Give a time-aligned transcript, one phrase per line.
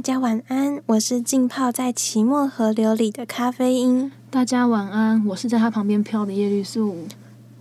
[0.00, 4.10] 大家晚安，我是浸泡在奇末河流里的咖啡因。
[4.30, 7.06] 大家晚安，我是在它旁边飘的叶绿素。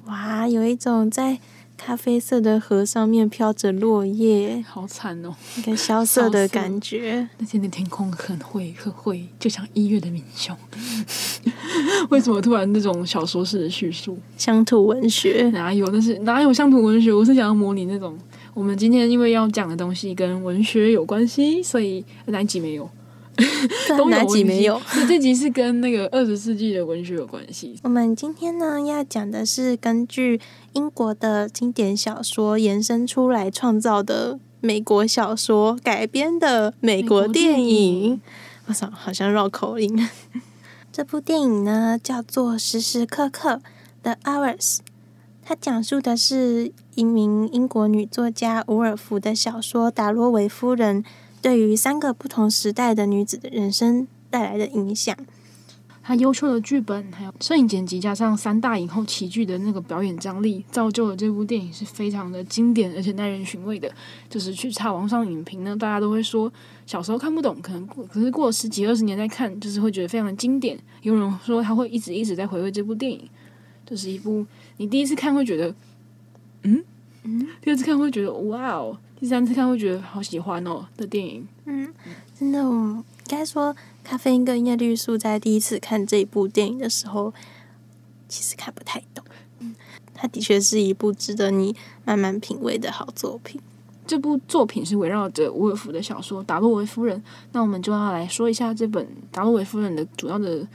[0.05, 1.37] 哇，有一种在
[1.77, 7.27] 咖啡色的河上面飘着落叶，好惨哦，一个萧瑟的感觉。
[7.39, 10.55] 那天的天空很灰，很灰，就像一月的明雄。
[12.09, 14.17] 为什么突然那种小说式的叙述？
[14.37, 15.85] 乡土文学哪有？
[15.87, 17.11] 那是哪有乡土文学？
[17.11, 18.17] 我是想要模拟那种。
[18.53, 22.89] 我们今天因为要讲的东西跟文学有关系，所以哪一集没有？
[23.97, 24.81] 都 哪集没有？
[25.07, 27.79] 这集是跟那个 二十世纪的文学有关系。
[27.83, 30.41] 我们今天呢要讲的是根据
[30.73, 38.19] 英国的经典小说延伸出来创造的美国小说改编的美国电影。
[38.65, 40.07] 我操，好像绕口令。
[40.91, 43.53] 这部电影呢叫做《时时刻刻》
[44.03, 44.79] （The Hours）。
[45.41, 51.01] 它讲述的是一名英国女作家伍尔芙的小说《达洛维夫人》
[51.41, 55.15] 对于三个不同时代的女子的人生带来的影响。
[56.03, 63.89] 她优秀的剧本，还有摄影剪辑，加上三大影后齐聚的那个表演张力，造就了这部电影是非常的经典，而且耐人寻味的。
[64.29, 66.51] 就是去查网上影评呢，大家都会说
[66.85, 70.77] 小时候看不懂，可能过可是过了十几二十年再看，就是会觉得非常的经典。
[71.03, 73.21] 有人说他会一直一直在回味这部电影。
[73.85, 74.45] 就是一部
[74.77, 75.73] 你第一次看会觉得，
[76.63, 76.83] 嗯
[77.23, 81.47] 嗯，第二次看会觉得哇哦，第三次看会觉得好喜欢哦的电影。
[81.65, 81.93] 嗯，
[82.37, 87.33] 真的，我应该说，咖啡因跟叶绿素在第一次看这一部电影的时候，
[88.27, 89.23] 其实看不太懂。
[89.59, 89.75] 嗯，
[90.13, 93.61] 它的确是一部值得你慢慢品味的好作品。
[94.07, 97.15] 这部作品是围绕着伍尔夫的小说《达洛维夫人》，
[97.51, 100.67] 那我们就要来说一下这本《达洛维夫人》的主要的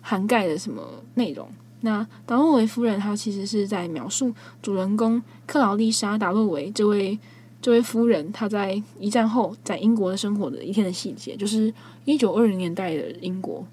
[0.00, 0.82] 涵盖的什么
[1.14, 1.48] 内容。
[1.80, 7.18] 那达洛维夫人，她其实是在描述主人公克劳丽莎·达洛维这位
[7.62, 11.72] 这位夫人，她在一战后在英国的生活的一天的细节，就是
[12.04, 13.64] 一九二零年代的英国。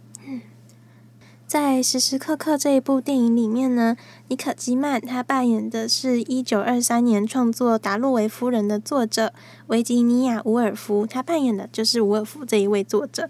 [1.47, 3.95] 在时时刻刻这一部电影里面呢，
[4.29, 9.31] 妮可基曼她扮演的是一九二三年创作《达洛维夫人》的作者
[9.67, 13.29] 维吉尼亚·伍尔夫，她扮演的就是伍尔夫这一位作者。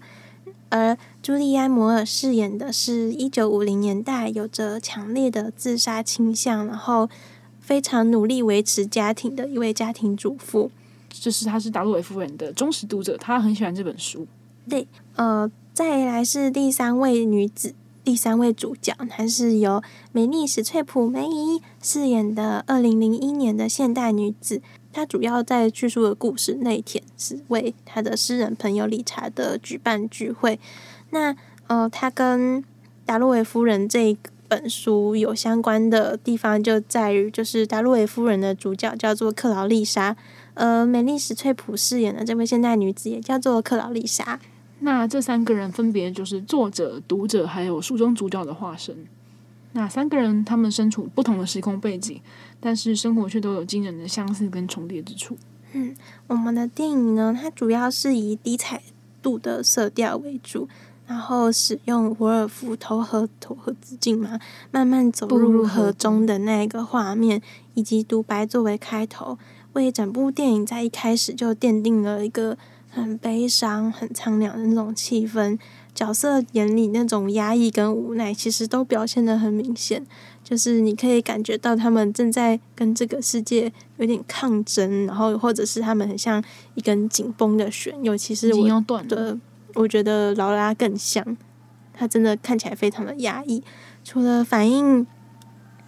[0.68, 7.08] 而朱莉安·摩尔饰演的是一九五零年代有着强烈的自杀倾向，然后
[7.60, 10.70] 非常努力维持家庭的一位家庭主妇。
[11.08, 14.26] 就是她是达洛维夫人的忠实读者，她很喜欢这本书。
[14.68, 24.60] 对，呃，再来是第三位女子，第三位主角，她是由美丽史翠普梅姨饰演的二零零一年的现代女子。
[24.96, 30.58] 他主要在叙述的故事那一天是为他的诗人朋友理查德举办聚会。
[31.10, 31.36] 那
[31.66, 32.64] 呃，他跟
[33.04, 34.16] 达洛维夫人这
[34.48, 40.16] 本书有相关的地方就在于，就是达洛维夫人的主角叫做克劳丽莎，
[40.54, 44.40] 呃，美丽史翠普饰演的这位现代女子也叫做克劳丽莎。
[44.78, 48.96] 那这三个人分别就是作者、读者还有书中主角的化身。
[49.76, 52.20] 那三个人他们身处不同的时空背景。
[52.58, 55.36] 但是生活却都有惊人的相似跟重叠之处。
[55.72, 55.94] 嗯，
[56.26, 58.82] 我们的电影呢，它主要是以低彩
[59.22, 60.66] 度的色调为主，
[61.06, 67.42] 然后使用伍尔夫投河投河自尽嘛，慢慢走入河中的那个画面，
[67.74, 69.38] 以及独白作为开头，
[69.74, 72.56] 为整部电影在一开始就奠定了一个
[72.88, 75.58] 很悲伤、很苍凉的那种气氛。
[75.96, 80.06] 角色眼里那种压抑跟无奈，其实都表现的很明显。
[80.44, 89.38] 就是你可以感觉到他们正在跟这个世界有点抗争，然后或者是他们很像一根紧绷的弦，尤其是我的，
[89.74, 91.36] 我觉得劳拉更像，
[91.94, 93.64] 她真的看起来非常的压抑。
[94.04, 95.06] 除了反映，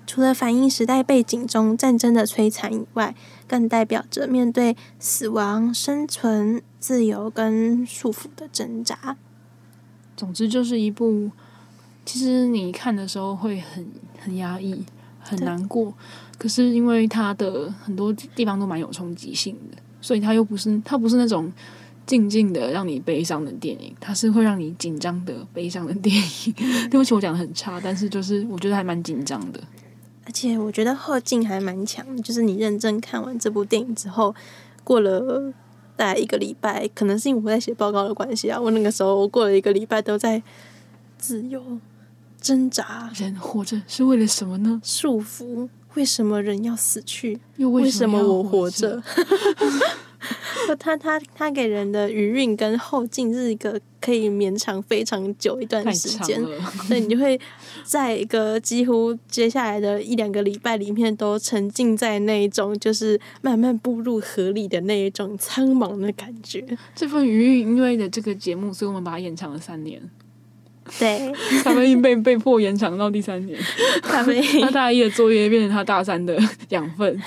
[0.06, 3.14] 除了反映时代背景中战争的摧残以外，
[3.46, 9.16] 更代表着面对死亡、生存、自由跟束缚的挣扎。
[10.18, 11.30] 总之，就是一部。
[12.04, 13.86] 其实你看的时候会很
[14.18, 14.82] 很压抑，
[15.20, 15.92] 很难过。
[16.38, 21.52] 可是因为它的很多地方都蛮有冲击性的，所以它又不是它不是那种
[22.06, 26.54] 静静的让你悲伤的电影，它是会让你紧张的悲伤的电影。
[26.88, 29.60] 对不起，我讲的很差，但是就是我觉得还蛮紧张的。
[30.24, 34.34] 而且我觉得后劲还蛮强，就是你认真看完这部电影之后，
[34.82, 35.52] 过了
[35.98, 40.40] 大概一个礼拜，可能是因为我在写报告的关系啊，我那个时候我过了一个礼拜都在
[41.18, 41.60] 自由。
[42.40, 44.80] 挣扎，人活着是为了什么呢？
[44.84, 47.40] 束缚，为什么人要死去？
[47.56, 49.02] 又为什么我活着？
[50.78, 56.40] 他他他给人的余韵跟后劲是一个可以绵长非常久一段时间，
[56.86, 57.38] 所以你就会
[57.84, 66.64] 在一个几乎接下来的一两个礼拜里面都沉浸在那一种就是慢慢步入河里的那一种苍茫的感觉。
[66.94, 70.00] 这份余韵因为的这个节目，所以我们把它延长了三年。
[70.98, 71.30] 对，
[71.62, 73.60] 咖啡因被被迫延长到第三年，
[74.02, 76.38] 咖啡因他大一的作业变成他大三的
[76.70, 77.20] 养分。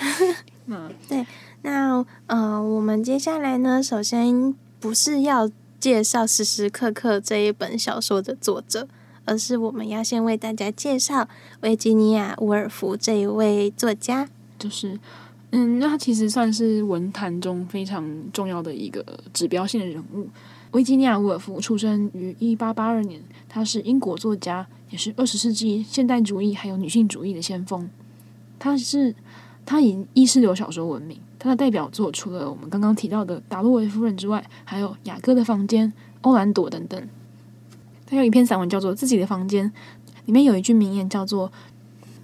[0.65, 1.23] 嗯， 对，
[1.61, 5.47] 那呃，我们接下来呢，首先不是要
[5.81, 8.87] 介绍时时刻刻这一本小说的作者，
[9.25, 11.27] 而是我们要先为大家介绍
[11.61, 14.29] 维吉尼亚·伍尔夫这一位作家。
[14.59, 14.99] 就是，
[15.49, 20.27] 嗯，那他其实算是文坛中非常重要的一个指标性的人物。
[20.73, 23.19] 维吉尼亚·伍尔夫出生于一八八二年，
[23.49, 27.89] 他是英国作家，也是二十世纪现代主义还有女性主义的先锋。
[28.59, 29.15] 他是
[29.65, 35.87] 他以意识流小说闻名，他的代表作除了我们刚刚提到的《达洛维夫人》之外，还有《雅各的房间》
[36.21, 37.09] 《欧兰朵》等等。
[38.05, 39.67] 他有一篇散文叫做《自己的房间》，
[40.27, 41.51] 里面有一句名言叫做：“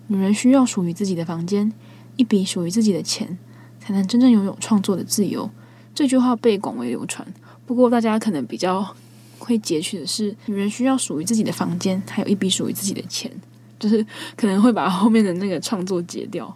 [0.05, 1.73] 女人需要属于自己的房间，
[2.15, 3.39] 一笔属于自己的钱，
[3.79, 5.49] 才能真正拥有创作的自由。”
[5.95, 7.27] 这句话被广为流传。
[7.65, 8.95] 不过，大家可能比较
[9.39, 13.31] 会截取的是，女人需要属于自己的房间，还有一笔属于自己的钱，
[13.79, 14.05] 就是
[14.35, 16.55] 可能会把后面的那个创作截掉。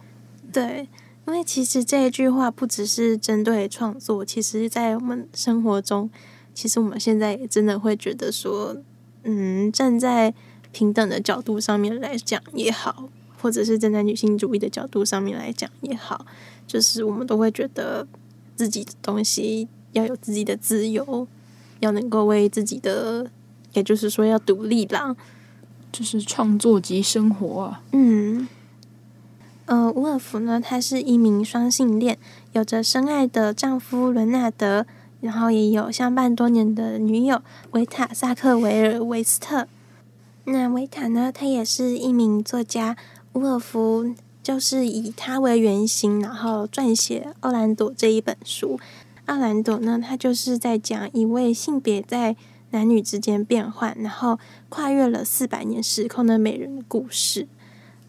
[0.52, 0.86] 对，
[1.26, 6.10] 因为其实这一句话不只是针对创作，其实在我们生活中，
[6.54, 8.76] 其实我们现在也真的会觉得说，
[9.22, 10.34] 嗯，站在
[10.72, 13.08] 平等的角度上面来讲也好，
[13.40, 16.26] 或者是站在女性主义的角度上面来讲也好，
[16.66, 18.06] 就是我们都会觉得
[18.56, 19.68] 自己的东西。
[19.92, 21.28] 要有自己的自由，
[21.80, 23.30] 要能够为自己的，
[23.74, 25.14] 也就是说要独立啦，
[25.92, 27.82] 就是创作及生活啊。
[27.92, 28.48] 嗯，
[29.72, 32.18] 呃，伍尔夫呢，他是一名双性恋，
[32.52, 34.84] 有着深爱的丈夫伦纳德，
[35.22, 37.40] 然后也有相伴多年的女友
[37.70, 39.66] 维塔·萨克维尔·维斯特。
[40.44, 42.98] 那维塔呢，他也是一名作家，
[43.32, 48.78] 伍尔夫就是以他为原型，然后撰写《奥兰朵》这一本书。
[49.24, 52.36] 奥兰朵呢，他就是在讲一位性别在
[52.72, 57.48] 男女之间变换，然后跨越了四百年时空的美人的故事。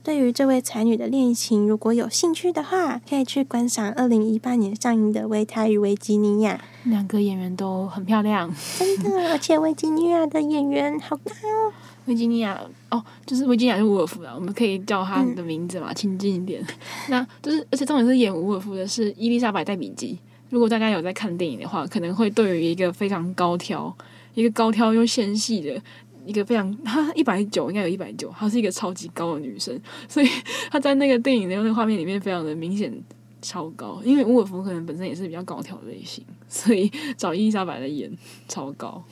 [0.04, 6.62] 对于这位才女的恋情，如果有兴趣的话，可以去观赏二零一八年上映的《维塔与维吉尼亚》。
[6.90, 11.72] 两个演员都很漂亮，真的，而且维吉尼亚的演员好大哦。
[12.04, 16.62] 维吉尼亚哦，就是维吉尼亚是伍尔夫啊，我们可以叫她的名字嘛，亲、嗯、近一点。
[17.08, 20.20] 那就是，而且重点是演伍尔夫的是伊丽莎白戴比基。
[20.50, 23.96] 如果大家有在看电影的话，可能会对于一个非常高挑、
[24.34, 25.82] 一个高挑又纤细的
[26.26, 30.30] 一个非常， 她一百九应该有一百九，她是一个超级高的女生， 所以
[30.70, 32.94] 她在那个电影的那个画面里面非常的明显
[33.42, 34.02] 超高。
[34.04, 38.12] 因为伍尔夫可能本身也是比较高挑的类型， 所以找伊丽莎白来演
[38.48, 39.04] 超高。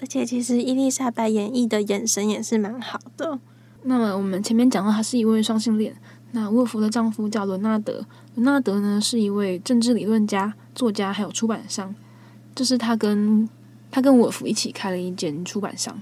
[0.00, 3.38] 而且其实伊丽莎白演绎的眼神也是蛮好的。
[3.82, 5.94] 那么我们前面讲到，她是一位双性恋。
[6.32, 8.06] 那沃尔夫的丈夫叫伦纳德，
[8.36, 11.94] 伦纳德呢是一位政治理论家、作家，还有出版商。
[12.54, 13.48] 这、就是他跟
[13.90, 16.00] 他跟沃尔夫一起开了一间出版商。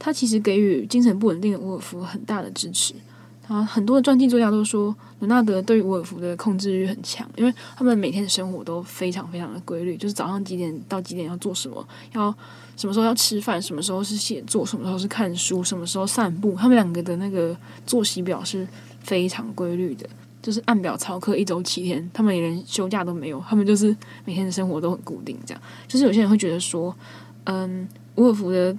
[0.00, 2.92] 他其实给予精神不稳定的沃尔夫很大的支持。
[3.40, 12.34] 他很多的传记作家都说，伦纳德对于伍尔夫的控制欲很强，因为他们每天的生活都非常非常的规律，就是早上几点到几点要做什么，要
[12.76, 16.56] 什么时候要吃饭，什么时候是写作，什么时候是看书，什么时候散步。
[16.56, 18.66] 他们两个的那个作息表是。
[19.02, 20.06] 非常规律的，
[20.42, 25.62] 就是按表操课，一周七天，他们连休假都没有，他们就是每天的生活都很固定，这样。
[25.88, 26.94] 就是有些人会觉得说，
[27.44, 28.76] 嗯，沃尔夫的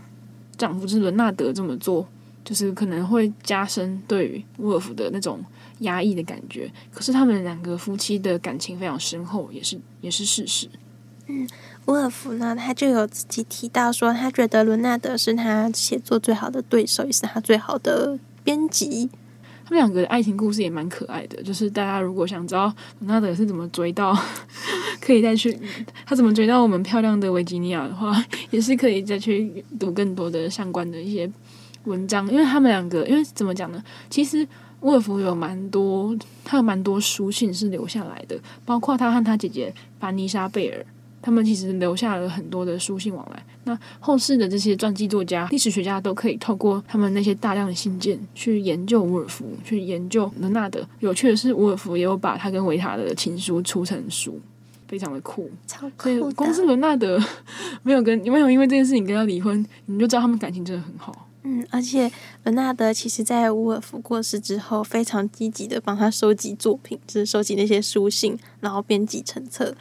[0.62, 2.08] 丈夫就是伦纳德这么做，
[2.46, 5.44] 就是可能会加深对于沃尔夫的那种
[5.80, 6.72] 压抑的感觉。
[6.94, 10.70] 可是他们两个夫妻的感情非常深厚，也是也是事实。
[11.26, 11.48] 嗯，
[11.86, 19.10] 沃尔夫呢，他就有自己提到说，他觉得伦纳德是他写作最好的对手，也是他最好的编辑。
[19.64, 24.18] 他们两个的爱情故事也蛮可爱的，就是大家如果想知道伦纳德是怎么追到，
[25.00, 25.58] 可以再去
[26.06, 31.32] 他怎么追到我们漂亮的维吉尼亚的话， 也是可以再去读更多的相关的一些
[31.86, 32.30] 文章。
[32.32, 33.82] 因为他们两个，因为怎么讲呢？
[34.10, 34.48] 其实
[34.82, 40.86] 沃尔夫有蛮多，他有蛮多书信是留下来的，包括他和他姐姐凡妮莎贝尔。
[41.22, 43.44] 他们其实留下了很多的书信往来。
[43.64, 50.86] 那后世的这些传记作家、历史学家都可以透过他们那些大量的信件去研究伍尔夫，去研究伦纳德。
[51.00, 54.40] 有趣的是，伍尔夫也有把他跟维塔的情书出成书，
[54.88, 55.50] 非常的酷。
[55.68, 56.32] 超酷的！
[56.32, 57.24] 光是伦纳德
[57.84, 61.28] 没有跟没有因为这件事情跟他离婚，你就知道他们感情真的很好。
[61.44, 62.12] 嗯，而且
[62.44, 69.76] 伦纳德其实在伍尔夫过世之后，非常积极的帮他收集作品，就是收集那些书信，然后编辑成册。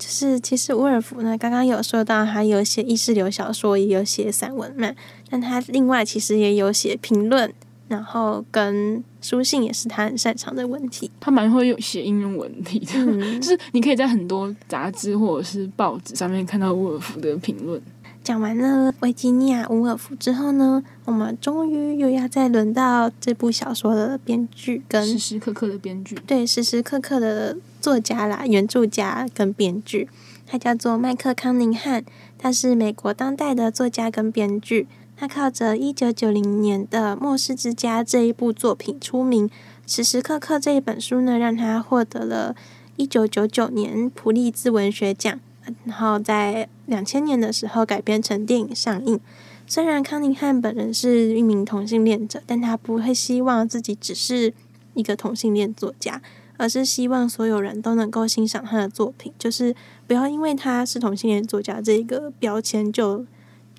[0.00, 4.90] 就是其实伍尔夫呢，刚刚有说到他有写意识流小说，也有写散文嘛，
[5.28, 7.52] 但他另外其实也有写评论，
[7.86, 11.10] 然后跟书信也是他很擅长的问题。
[11.20, 17.78] 他蛮会用写应用文体的，嗯、 就是你可以在很多杂志或者是报纸上面看到伍尔夫的评论。
[18.22, 30.06] 讲完了维吉尼亚·伍尔夫之后呢，我们终于又要再轮到这部小说的编剧跟时时刻刻的编剧，对，时时刻刻的作家啦，原著家跟编剧，
[30.46, 32.04] 他叫做麦克康宁汉，
[32.38, 34.86] 他是美国当代的作家跟编剧，
[35.16, 39.48] 他靠着一九九零年的《末世之家》这一部作品出名，
[39.86, 42.54] 《时时刻刻》这一本书呢，让他获得了
[42.96, 45.40] 一九九九年普利兹文学奖。
[45.84, 49.20] 然后在两千年的时候改编成电影上映。
[49.66, 54.52] 虽然康宁汉本人是一名同性恋者，但他不会希望自己只是
[54.94, 56.20] 一个同性恋作家，
[56.56, 59.74] 而是希望所有人都能够欣赏他的作品，就是
[60.08, 63.24] 不要因为他是同性恋作家这个标签就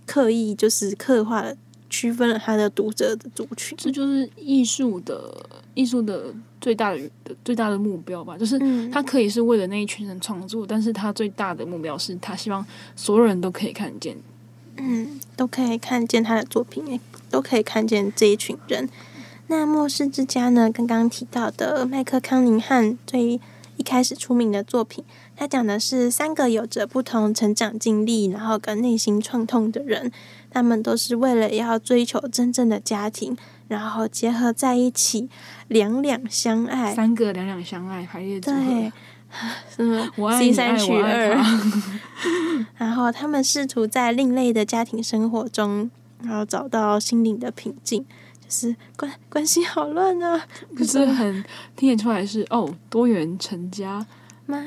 [0.05, 1.55] 刻意就是刻画了。
[1.91, 5.45] 区分了他的读者的族群，这就是艺术的
[5.75, 6.99] 艺术的最大的
[7.43, 8.37] 最大的目标吧。
[8.37, 8.57] 就是
[8.89, 14.15] 他可以是为了那一群人创作，嗯，但是他最大的目标是他希望所有人都可以看见，
[14.77, 18.87] 嗯，都可以看见他的作品，也都可以看见这一群人。
[19.47, 20.71] 那《末世之家》呢？
[20.71, 23.37] 刚刚提到的麦克康宁汉最
[23.75, 25.03] 一开始出名的作品，
[25.35, 30.09] 他讲的是三个有着不同成长经历，然后跟内心创痛的人。
[30.51, 33.35] 他们都是为了要追求真正的家庭，
[33.67, 35.29] 然后结合在一起，
[35.69, 36.93] 两两相爱。
[36.93, 38.57] 三个两两相爱，排列组合。
[38.59, 38.91] 对，
[39.75, 40.09] 什么？
[40.17, 41.35] 我爱你，三取二。
[42.77, 45.89] 然后他们试图在另类的家庭生活中，
[46.21, 48.05] 然后找到心灵的平静。
[48.43, 51.41] 就是关关系好乱啊，不是很
[51.77, 54.05] 听得出来是哦，多元成家
[54.45, 54.61] 吗？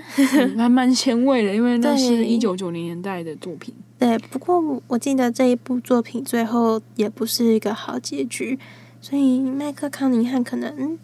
[0.56, 3.74] 蛮蛮前卫的，因为那是一九九零年代的作品。
[4.04, 8.58] 对，不过我记得这一部作品最后也不是一个好结局，
[9.00, 10.98] 所以麦克康宁汉可能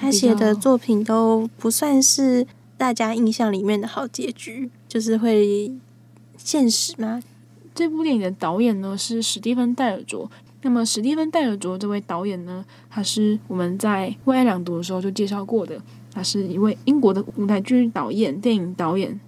[0.00, 2.46] 他写的作品都不算是
[2.78, 5.70] 大家印象里面的好结局，就是会
[6.38, 7.22] 现实吗？
[7.74, 10.30] 这部电影的导演呢是史蒂芬戴尔卓，
[10.62, 15.78] 那么史蒂芬戴尔卓这位导演呢，他是我们在《为爱两读》的时候就介绍过的，
[16.14, 19.20] 他是一位英国的舞台剧导演、电影导演。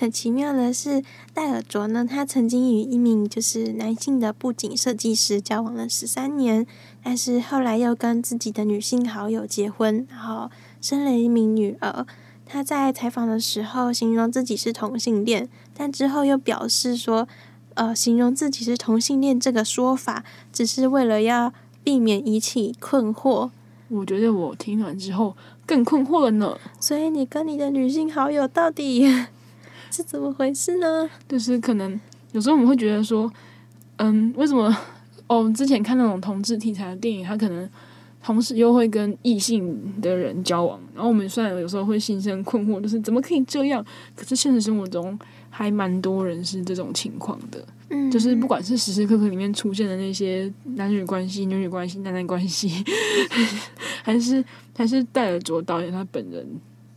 [0.00, 1.04] 很奇妙的是，
[1.34, 6.66] 戴尔卓呢，他曾经与一名就是男性的布景设计师交往了十三年，
[7.04, 12.06] 但是后来又跟自己的女性好友结婚，然后生了一名女儿。
[12.46, 17.28] 他在采访的时候形容自己是同性恋，但之后又表示说，
[17.74, 21.52] 呃，形容自己是同性恋这个说法，只是为了要
[21.84, 23.50] 避免引起困惑。
[23.88, 26.58] 我觉得我听完之后更困惑了呢。
[26.80, 29.06] 所以你跟你的女性好友到底？
[29.90, 31.08] 是怎么回事呢？
[31.28, 31.98] 就是可能
[32.32, 33.30] 有时候我们会觉得说，
[33.96, 34.74] 嗯，为什么
[35.26, 35.52] 哦？
[35.54, 37.68] 之前看那种同志题材的电影，他可能
[38.22, 43.84] 同时又会跟异性的人交往，然后我们虽然有时候会心生困惑，就是怎么可以这样？
[44.14, 45.18] 可是现实生活中
[45.48, 52.84] 还蛮多人是这种情况的，嗯，就是不管是时时刻刻里面出现的那些男女关系、女女关系、男男关系，
[54.04, 54.44] 还是
[54.76, 56.46] 还是戴尔卓导演他本人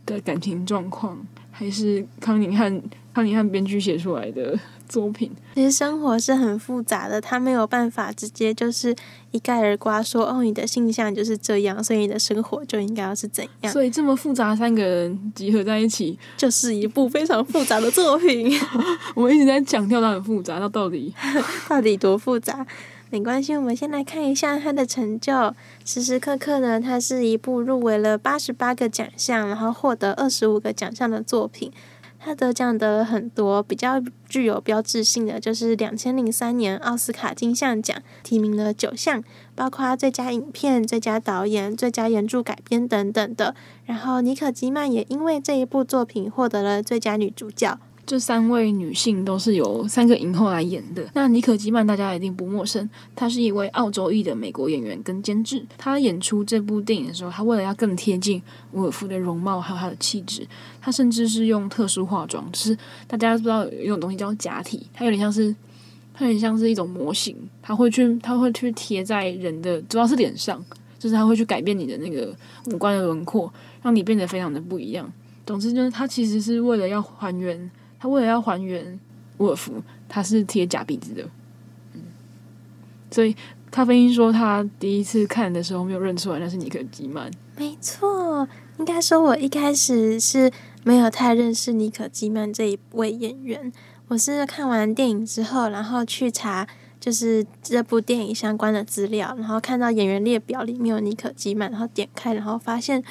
[0.06, 1.18] 的感情状况。
[1.56, 2.82] 还是康宁汉
[3.14, 4.58] 康宁汉编剧写出来的
[4.88, 5.30] 作品。
[5.54, 8.94] 其实生活是很复杂的，他没有办法直接就是
[9.30, 13.72] 一概而瓜说哦，你的性向就是这样，所以你的生活就应该要是怎样。
[13.72, 18.52] 所以这么复杂三个人集合在一起，就是一部非常复杂的作品。
[19.14, 21.14] 我们一直在强调它很复杂，那到底
[21.68, 22.66] 到底多复杂？
[23.10, 25.54] 没关系，我们先来看一下他的成就。
[25.84, 31.70] 时时刻刻呢，它是一部入围了八十八个奖项，然后获得二十五个奖项的作品。
[32.18, 39.22] 他得奖的很多，比较具有标志性的就是两千零三年奥斯卡金像奖提名了九项，
[39.54, 43.54] 包括最佳影片、最佳导演、最佳原著改编等等的。
[43.84, 47.78] 然后妮可基曼也因为这一部作品获得了最佳女主角。
[48.06, 51.08] 这三位女性都是由三个影后来演的。
[51.14, 55.64] 那妮可基曼大家一定不陌生，她是一位澳洲裔的美国演员跟监制。
[55.78, 58.42] 她演出这部电影的时候，她为了要更贴近
[58.72, 60.46] 伍尔夫的容貌还有她的气质，
[60.82, 65.54] 她甚至是用特殊化妆，就是大家知道有一种东西叫假体，它有点像是，
[66.12, 70.62] 它有点像是一种模型，它会去，它会去贴在人的主要是脸上，
[70.98, 73.50] 就是它会去改变你的那个五官的轮廓，
[73.82, 75.10] 让你变得非常的不一样。
[75.46, 77.70] 总之就是，它其实是为了要还原。
[78.04, 79.00] 他为了要还原
[79.38, 81.22] 沃尔夫，他是贴假鼻子的，
[81.94, 82.02] 嗯，
[83.10, 83.34] 所以
[83.70, 87.30] 咖啡因说他第一次看的时候没有认出来那是尼可基曼。
[87.56, 88.46] 没错，
[88.78, 93.72] 应该说我一开始是没有太认识尼可基曼这一位演员。
[94.08, 96.68] 我是看完电影之后，然后去查
[97.00, 103.02] 就是这部电影相关的资料，然后看到演员列表里面有尼可基曼，然后点开，然后发现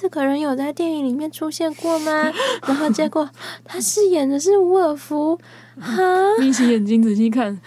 [0.00, 2.30] 这个人有在电影里面出现过吗？
[2.68, 3.28] 然后结果
[3.64, 5.36] 他饰演的是伍尔夫，
[5.80, 5.96] 哈，
[6.38, 7.60] 眯起眼睛仔细看，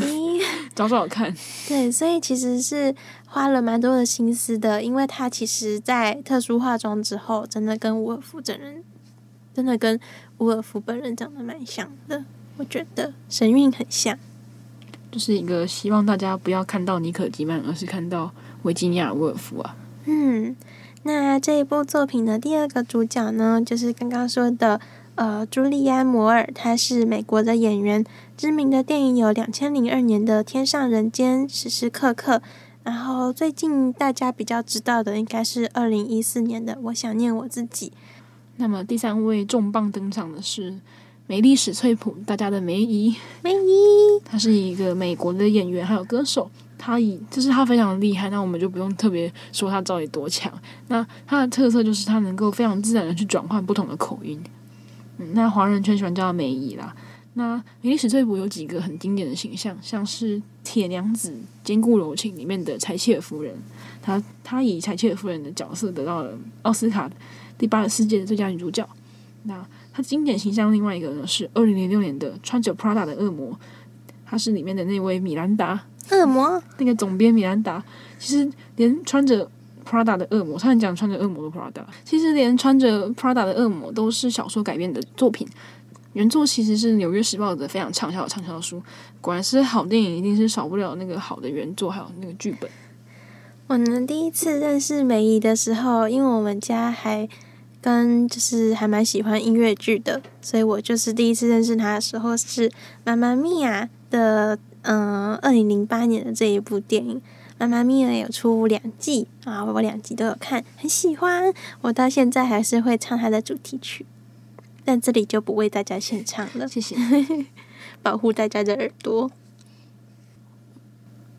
[0.00, 0.42] 咦
[0.74, 1.32] 找找看。
[1.68, 2.92] 对，所以其实是
[3.26, 8.82] 花了蛮多的心思的，因为他其实在特殊化妆之后，真的跟伍尔夫真人。
[9.54, 9.98] 真的跟
[10.36, 12.24] 伍尔夫本人长得蛮像的，
[12.58, 14.18] 我觉得神韵很像。
[15.10, 18.30] 就是一个希望大家不要看到尼可基曼，而是看到
[18.64, 19.74] 维吉尼亚·伍尔夫啊。
[20.04, 20.54] 嗯，
[21.06, 24.80] 那这一部作品的第二个主角呢，就是刚刚说的
[25.14, 28.04] 呃，朱莉安·摩尔，她是美国的演员，
[28.36, 32.42] 知名的电影有两千零二年的《天上人间》、时时刻刻，
[32.82, 37.90] 然后最近大家比较知道的应该是二零一四年的《我想念我自己》。
[38.56, 40.80] 那么第三位重磅登场的是
[41.28, 43.14] 梅丽史翠普，大家的梅姨。
[43.44, 50.52] 梅姨，她是一个美国的演员还有歌手，她以就是她非常厉害，那我们就不用特别说她到底多强。
[50.88, 54.42] 那她的特色就是她能够非常自然的去转换不同的口音。
[55.18, 56.94] 嗯，那华人圈喜欢叫她梅姨啦。
[57.34, 61.30] 那梅莉史翠普有几个很经典的形象，像是《铁娘子》
[61.62, 63.54] 《坚固柔情》里面的柴切尔夫人，
[64.00, 67.10] 她她以柴切尔夫人的角色得到了奥斯卡。
[67.58, 68.86] 第八十四届的最佳女主角，
[69.42, 73.58] 那她经典形象另外一个呢是二零零六年的穿着 Prada 的恶魔，
[74.24, 77.82] 她是里面的那位米兰达恶魔，那个总编米兰达。
[78.18, 79.48] 其实连穿着
[79.88, 85.46] Prada 的恶魔，他很讲穿着恶魔的 Prada，其实连穿着 Prada 的恶魔都是小说改编的作品，
[86.12, 88.82] 原作其实是《纽约时报》的非常畅销的畅销书。
[89.20, 92.70] 果然是好电影，一定是少不了那个好的原作，还有那个剧本。
[93.66, 97.28] 我呢第一次认识梅姨的时候，因为我们家还。
[97.78, 102.68] 跟就是还蛮喜欢音乐剧的，所以我就是第一次认识她的时候是
[103.04, 107.16] 《妈妈咪呀》的，嗯，二零零八年的这一部电影，
[107.58, 114.06] 《妈妈咪呀》有出两季啊，我两集都有看，很喜欢，我到现在还是会唱它的主题曲，
[114.84, 116.94] 但这里就不为大家献唱了， 谢谢，
[118.00, 119.28] 保护大家的耳朵。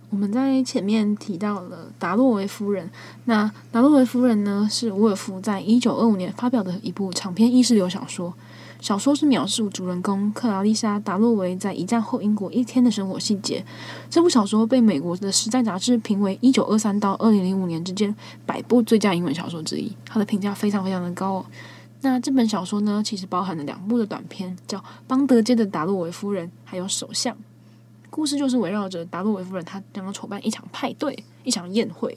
[0.09, 2.89] 我们在前面提到了达洛维夫人，
[3.25, 8.33] 那达洛维夫人呢，是伍尔夫在一九二五年发表的一部长篇意识流小说。
[8.79, 13.65] 小说是描述主人公克劳丽莎·达洛维在一战后英国一天的生活细节。
[14.09, 21.45] 这部小说被美国的《时代》杂志评为一九二三到二零零五年之间百部最佳英文小说之一，它的评价非常非常的高哦。
[22.01, 27.33] 那这本小说呢，其实包含了两部的短篇，叫《邦德街的达洛维夫人》还有《首相》。
[28.09, 32.15] 故事就是围绕着达洛维夫人，她将要筹办一场派对，一场宴会。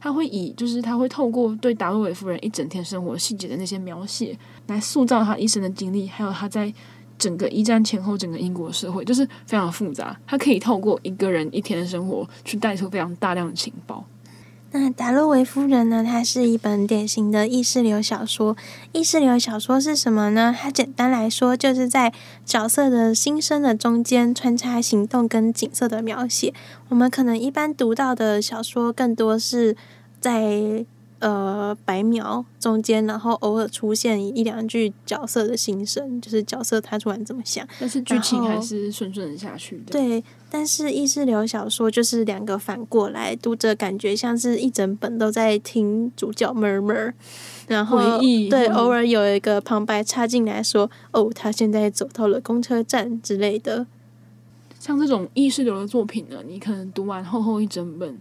[0.00, 6.72] 他会以，就是他会透过对达洛维夫人一整天生活细节的那些描写，来塑造她一生的经历，还有她在
[7.18, 10.16] 整个一战前后整个英国社会，就是非常复杂。
[10.24, 14.04] 他可以透过一个人一天的生活，去带出非常大量的情报。
[14.70, 16.04] 那达洛维夫人呢？
[16.04, 18.54] 它是一本典型的意识流小说。
[18.92, 20.54] 意识流小说是什么呢？
[20.56, 22.12] 它简单来说，就是在
[22.44, 26.52] 角色的心声的中间穿插行动跟景色的描写。
[26.90, 29.74] 我们可能一般读到的小说，更多是
[30.20, 30.84] 在。
[31.20, 37.66] 呃，白描中间，然后偶尔出现一两句角色的心声，就是角色他突然怎么想。
[37.80, 39.90] 但是剧情还是顺顺的下去的。
[39.90, 47.12] 对，但是意识流小说就是两个反过来，读者感觉像是一整本都在听主角 murmur，
[47.66, 47.98] 然后
[48.48, 53.88] 对，偶尔有一个旁白插进来说：“哦，他现在走到了公车站之类的。”
[54.78, 58.16] 像这种意识流的作品呢，你可能读完厚厚一整本。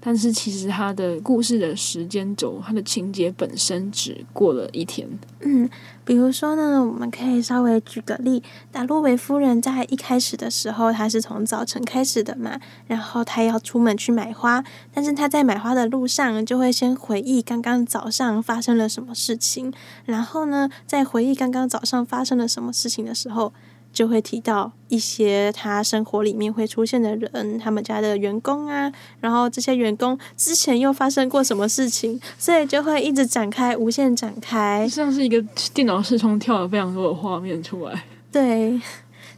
[0.00, 5.06] 但是其实他的故事的时间轴，他的情节本身只过了一天。
[5.40, 5.68] 嗯，
[6.04, 19.72] 比如说呢，我们可以稍微举个例，达洛维夫人在一开始的时候，她是从早晨开始的嘛，然后她要出门去买花，但是她在买花的路上就会先回忆刚刚早上发生了什么事情，
[20.06, 23.52] 然后呢，在回忆刚刚早上发生了什么事情的时候。
[23.92, 35.42] 就会提到一些他生活里面会出现的人，他们家的员工啊，然后这些员工之前又发生过什么事情，所以就会一直展开，无限展开，像是一个
[35.74, 38.04] 电脑视窗跳了非常多的画面出来。
[38.30, 38.80] 对，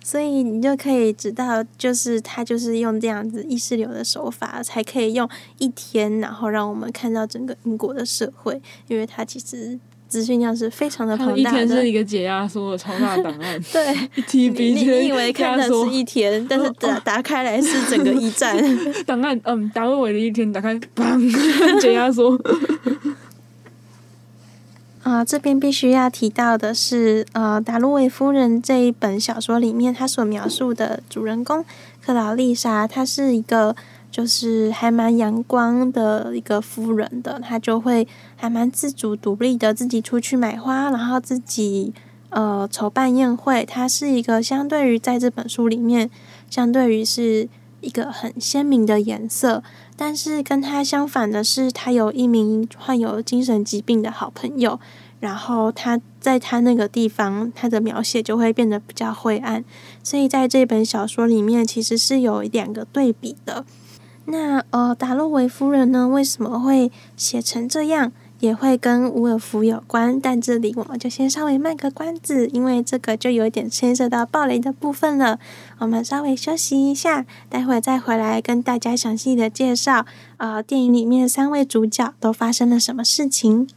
[0.05, 9.79] 所以你就可以知道，就是他就是用这样子意识流的手法，才可以用一天，然后让我们看到整个英国的社会，因为他其实。
[10.13, 11.41] 资讯量是非常的庞大的。
[11.41, 13.59] 一天是一个解压缩的超大档案。
[13.73, 13.97] 对，
[14.33, 18.55] 你你以为看的是一天，但是打打开来是整个一站
[19.07, 19.41] 档案。
[19.45, 21.33] 嗯，达洛维的一天打开，砰，
[21.81, 22.39] 解压缩。
[25.03, 31.65] 啊、呃，这边必须要提到的是，呃，《达洛维夫人》这一本小说里面，他所描述的主人公
[32.05, 33.75] 克劳丽莎，她是一个
[34.13, 41.95] 就是还蛮阳光的一个夫人的，她就会还蛮自主独立的，自己出去买花，然后自己
[42.29, 43.65] 呃筹办宴会。
[43.65, 46.11] 她是一个相对于在这本书里面，
[46.51, 47.49] 相对于是
[47.81, 49.65] 一个很鲜明的颜色。
[49.97, 54.79] 但是跟她相反的是，她有一名患有精神疾病的好朋友，
[55.21, 59.65] 然后她在她那个地方，她的描写就会变得比较灰暗。
[60.03, 63.65] 所以在这本小说里面，其实是有两个对比的。
[64.27, 68.13] 那呃，达洛维夫人呢，为什么会写成这样？
[68.39, 75.39] 也会跟伍尔夫有关，但这里我们就先稍微卖个关子，因为这个就有点牵涉到暴雷的部分了。
[75.79, 80.07] 我们稍微休息一下，待会再回来跟大家详细的介绍，
[80.39, 83.69] 呃，电影里面三位主角都发生了什么事情。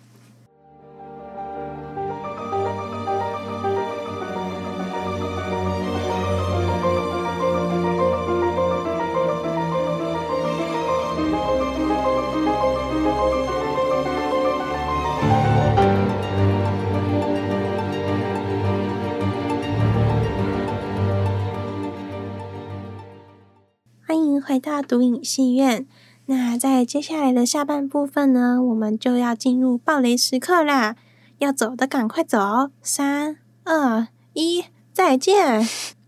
[24.56, 25.86] 回到读影戏院，
[26.28, 30.96] 那在接下来的下半部分呢，我们就要进入暴雷时刻啦！
[31.39, 34.63] 要走的赶快走，三二一，
[34.94, 35.62] 再见！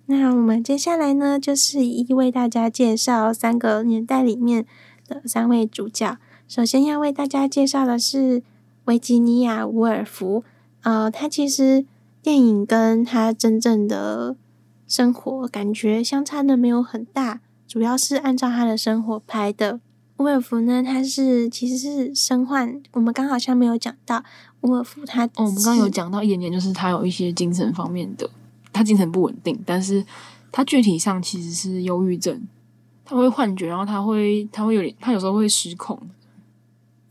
[0.05, 4.65] 那我们接下来呢，就是一一为大家介绍三个年代里面
[5.05, 6.17] 的三位主角。
[6.47, 8.41] 首先要为大家介绍的是
[8.85, 10.45] 维吉尼亚·伍尔夫，
[10.83, 11.85] 呃，他其实
[12.21, 14.37] 电影跟他真正的
[14.87, 17.41] 生活感觉相差的没有很大。
[17.67, 19.79] 主要是按照他的生活拍的。
[20.17, 24.23] 伍尔夫呢，他是其实是身患，我们刚好像没有讲到
[24.61, 25.25] 伍尔夫他。
[25.25, 28.27] 哦，我们刚刚有讲到一点点，就是他有一些精神方面的，
[28.73, 30.03] 他精神不稳定，但是
[30.51, 32.41] 他具体上其实是忧郁症，
[33.05, 36.01] 他会幻觉，然后他会他会有点，他有时候会失控。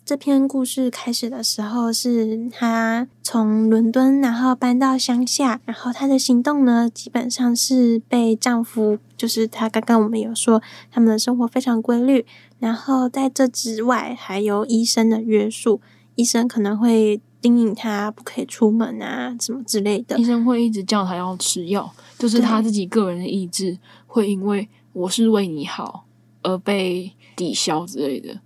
[0.07, 12.25] 这篇故事开始的时候是她从伦敦，然后搬到乡下，然后她的行动呢，基本上是被丈夫，就是她刚刚我们有说，他们的生活非常规律，
[12.61, 15.81] 然后在这之外还有医生的约束，
[16.15, 20.17] 医生可能会叮咛她不可以出门啊，什么之类的。
[20.17, 26.07] 医生会一直叫她要吃药，就是她自己个人的意志会因为我是为你好
[26.43, 28.39] 而被抵消之类的。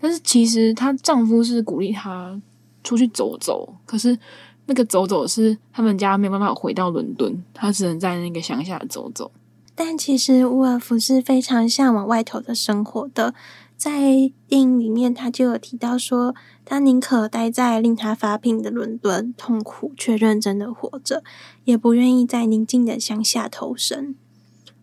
[0.00, 2.40] 但是其实她丈夫是鼓励她
[2.82, 4.18] 出去走走，可是
[4.66, 9.30] 那个走走是他们家没有办法回到伦敦，她只能在那个乡下走走。
[9.74, 13.32] 但其实沃尔夫是非常向往外头的生活的，
[13.76, 21.22] 在电影里面他就有提到说，他宁可待在令他发病的伦敦，痛苦却认真的活着，
[21.62, 24.16] 也不愿意在宁静的乡下投身。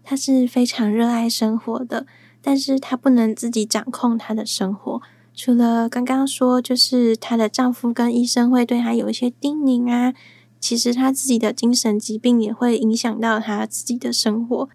[0.02, 2.06] 他是非常热爱生活的。
[2.48, 5.02] 但是她不能自己掌控她的生活，
[5.34, 10.14] 除了刚刚说，就是她的丈夫跟医生会对她有一些叮咛啊，
[10.60, 14.70] 其实她自己的精神疾病也会影响到她自己的生活。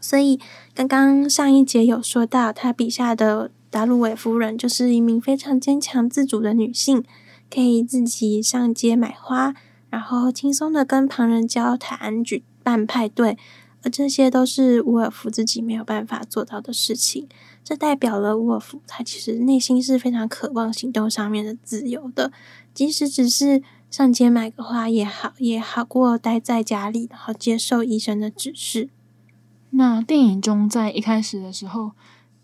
[0.00, 0.40] 所以
[0.74, 7.04] 刚刚上一节有说到，她笔下的达鲁韦夫人就是一名非常坚强自主的女性，
[7.52, 9.54] 可以自己上街买花，
[9.90, 13.36] 然后轻松的跟旁人交谈，举办派对。
[13.84, 17.28] 而这些都是伍尔夫自己没有办法做到的事情，
[17.64, 22.32] 这代表了伍尔夫他其实内心是非常渴望行动上面的自由的，
[22.72, 28.88] 即使只是上街买个花也好，也好过待在家里，然后接受医生的指示。
[29.70, 31.90] 那电影中在一开始的时候，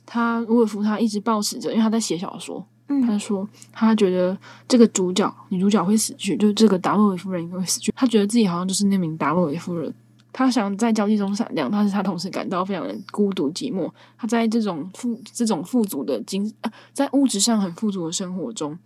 [0.04, 9.94] 他伍尔夫他一直抱持着，因为他在写小说，嗯，他说他觉得这个主角女主角会死去，就是这个达洛维夫人应该会死去，他觉得自己好像就是那名达洛维夫人。
[10.38, 13.90] 他想在交际中闪亮，但是他同时感到非常的孤独寂寞。
[14.16, 18.78] 他在这种富这种富足的经呃，在物质上很富足的生活中，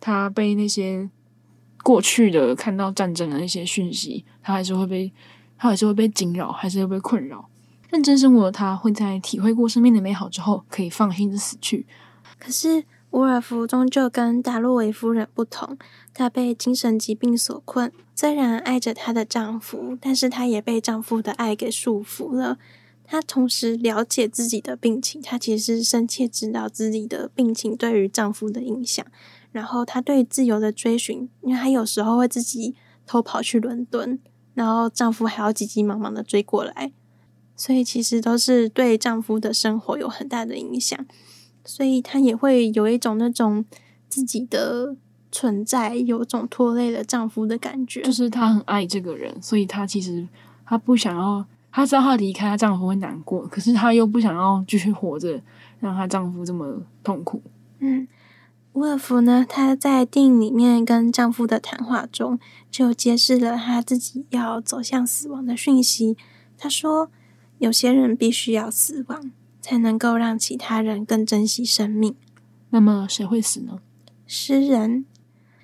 [0.00, 1.10] 他被那些
[1.82, 5.12] 过去的看到战争的那些讯息，他还是会被
[5.58, 7.50] 他还是会被惊扰，还是会被困扰。
[7.90, 11.86] 认真生活的他会在体会过生命的美好之后，可以放心的死去。
[12.38, 12.82] 可是。
[13.14, 15.78] 伍尔夫终究跟达洛维夫人不同，
[16.12, 17.92] 她被精神疾病所困。
[18.12, 22.58] 虽然爱着她的丈夫，但是她也被丈夫的爱给束缚了。
[23.04, 29.06] 她同时了解自己的病情，她其实深切知道自己的病情对于丈夫的影响。
[29.52, 32.74] 然后她对自由的追寻，因为她有时候会自己
[33.06, 34.18] 偷跑去伦敦，
[34.54, 36.90] 然后丈夫还要急急忙忙的追过来，
[37.54, 41.06] 所以其实都是对丈夫的生活有很大的影响。
[41.64, 43.64] 所以她也会有一种那种
[44.08, 44.94] 自己的
[45.32, 48.02] 存在有种拖累了丈夫的感觉。
[48.02, 50.26] 就是她很爱这个人，所以她其实
[50.66, 55.40] 她不想要，她知道她离开她丈夫会难过，可是她又不想要继续活着，
[55.80, 57.42] 让她丈夫这么痛苦。
[57.78, 58.06] 嗯。
[58.74, 62.40] 沃尔夫呢，她在电影里面跟丈夫的谈话中，
[62.72, 66.16] 就揭示了她自己要走向死亡的讯息。
[66.58, 67.08] 她说
[67.58, 69.30] ：“有些人必须要死亡，
[69.64, 72.14] 才能够让其他人更珍惜生命。”
[72.68, 73.78] 那么谁会死呢？
[74.26, 75.06] 诗人，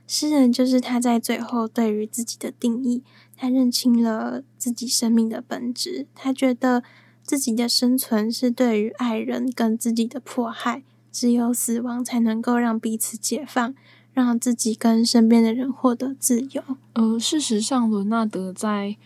[0.06, 3.02] 诗人就是他在最后对于自己的定义，
[3.36, 6.06] 他认清了自己生命的本质。
[6.14, 6.82] 他觉得
[7.22, 10.82] 自己的生存是对于爱人跟自己的迫害。
[11.12, 13.74] 只有死亡才能够让彼此解放，
[14.12, 16.62] 让自己跟身边的人获得自由。
[16.92, 18.96] 呃，事实上，伦纳德在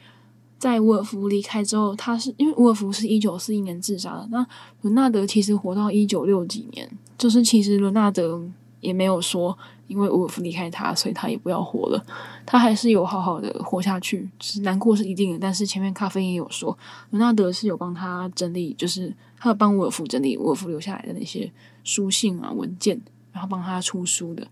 [0.65, 4.47] 在伍尔夫离开之后，他是因为伍尔夫是一九四一年自杀的，那
[4.81, 8.43] 伦纳德其实活到一九六几年，就是其实伦纳德
[8.81, 9.55] 也没有说
[9.89, 12.03] 因为伍尔夫离开他，所以他也不要活了，
[12.47, 14.27] 他还是有好好的活下去。
[14.39, 16.75] 就是难过是一定的，但是前面咖啡也有说，
[17.11, 21.53] 伦纳德是有帮他整理，就是他有帮伍尔夫整理伍尔夫留下来的那些。
[21.85, 22.99] 书信啊，文件，
[23.31, 24.43] 然后帮他出书的，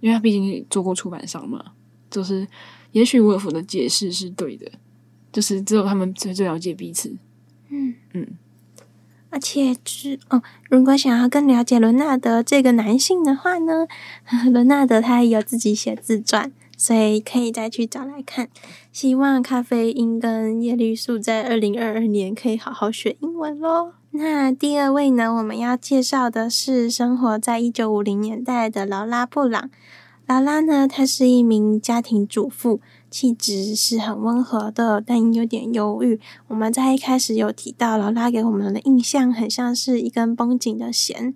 [0.00, 1.72] 因为他毕竟做过出版商嘛。
[2.10, 2.46] 就是，
[2.92, 4.70] 也许伍尔夫的解释是对的，
[5.34, 7.16] 就是只有他们最最了解彼此。
[7.68, 8.38] 嗯嗯，
[9.30, 13.88] 而且是哦，如果想要更了解伦纳德这个男性的话呢，
[14.52, 18.48] 伦纳德他也有自己写自传，所以可以再去找来看。
[18.92, 23.94] 希望咖啡因跟叶绿素在二零二二年可以好好学英文喽。
[24.12, 29.68] 那第二位呢，我们要介绍的是生活在一九五零年代的劳拉·布朗。
[30.26, 32.80] 劳拉呢，她是一名家庭主妇，
[33.14, 36.18] 气质是很温和的，但有点忧郁。
[36.48, 41.32] 我们在一开始有提到，劳拉给我们的印象很像是一根绷紧的弦。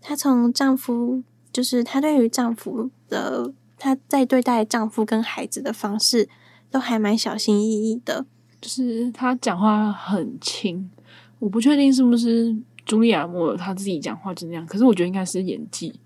[0.00, 6.28] 她从丈夫，就是她对于丈夫的，她在对待丈夫跟孩子的方式，
[6.70, 8.24] 都还蛮小心翼翼的，
[8.60, 10.88] 就是她讲话很轻。
[11.40, 12.54] 我不确定是不是
[12.86, 15.98] 茱莉亚·莫尔她自己讲话就那样，可是我觉得应该是演技，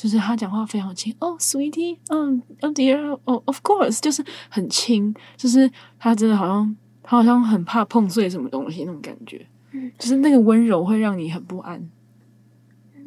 [0.00, 1.14] 就是他讲话非常轻。
[1.18, 11.90] 哦，sweetie，嗯，oh dear，哦，of course，就是很轻，就是他真的好像他好像很怕碰碎什么东西那种感觉，嗯就是那个温柔会让你很不安，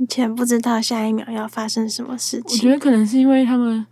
[0.08, 2.60] 且不知道下一秒要发生什么事情。
[2.60, 3.84] 我觉得可能是因为他们，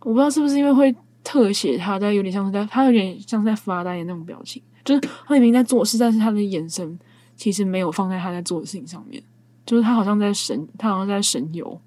[0.00, 4.62] 我不知道是不是因为会特写他在有点像是在他有点像是在发呆的那种表情。
[4.84, 6.98] 就是他明明在做事，但是他的眼神
[7.36, 9.22] 其实没有放在他在做的事情上面。
[9.64, 11.80] 就是他好像在神，他好像在神游。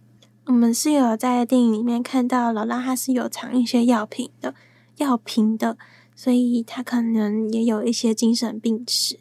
[0.46, 4.54] 我们是有在电影里面看到劳拉，他是有藏一些药品的，
[4.98, 5.78] 药品的，
[6.16, 9.20] 所以他可能也有一些精神病史。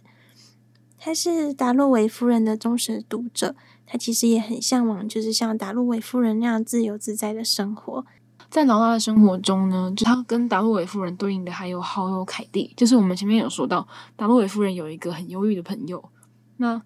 [0.99, 3.55] 他是达洛维夫人的忠实读者，
[3.87, 8.05] 他其实也很向往，就是像达洛维夫人那样自由自在的生活。
[8.51, 12.73] 在劳拉的生活中呢，就他跟达洛维夫人对应的还有好友凯蒂。
[12.77, 16.03] 就是我们前面有说到，达洛维夫人有一个很忧郁的朋友，
[16.59, 16.81] 那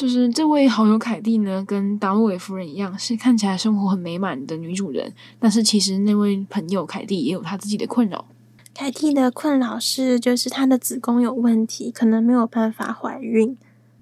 [0.00, 5.12] 就是这位好友凯蒂呢，跟达洛维夫人一样，是看起来生活很美满的女主人。
[5.38, 8.24] 但是其实那位朋友凯蒂也有她自己的困扰。
[8.72, 13.58] 凯蒂的困扰是，就是她的子宫有问题，可能没有办法怀孕。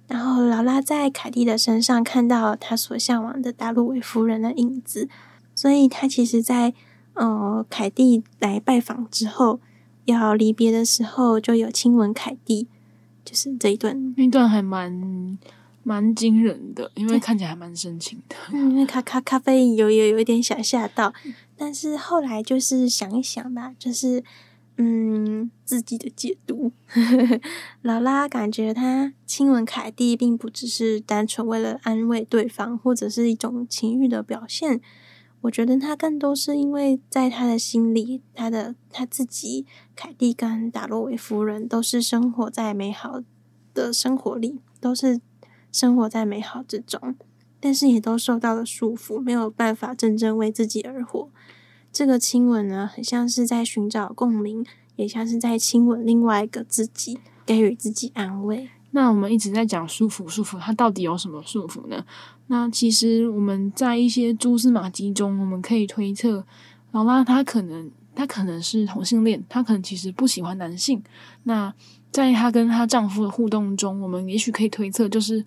[0.06, 5.08] 然后劳拉在凯蒂的身上看到她所向往的达洛维夫人的影子。
[5.56, 6.76] 所以她其实在，在
[7.14, 9.58] 呃凯蒂来拜访之后，
[10.04, 12.68] 要离别的时候，就有亲吻凯蒂，
[13.24, 15.36] 就是这一段，那段还蛮
[15.88, 18.36] 蛮惊人的，因为看起来还蛮深情的。
[18.52, 21.14] 嗯，因为咖咖咖啡有有有一点小吓到，
[21.56, 24.22] 但是后来就是想一想吧，就是
[24.76, 26.72] 嗯自己的解读。
[27.80, 34.82] 劳拉感觉他亲吻凯蒂，并不只是单纯为了安慰对方，或者是一种情欲的表现。
[35.40, 39.64] 我觉得他更多是因为在他的心里，他的他自己，
[39.96, 43.22] 凯蒂跟达洛维夫人都是生活在美好
[43.72, 45.20] 的生活里，都是
[45.78, 47.14] 生活在美好之中，
[47.60, 51.28] 但是也都受到了束缚，没有办法真正为自己而活。
[51.92, 58.68] 这个亲吻呢，很像是在寻找共鸣，也像是在亲吻另外一个自己，给予自己安慰。
[58.90, 62.04] 那我们一直在讲束缚，束缚，它到底有什么束缚呢？
[62.48, 66.44] 那其实我们在一些蛛丝马迹中，我们可以推测，
[66.90, 71.00] 劳拉她可能她可能是同性恋，她可能其实不喜欢男性。
[71.44, 71.72] 那
[72.10, 75.44] 在她跟她丈夫的互动中，我们也许可以推测，就是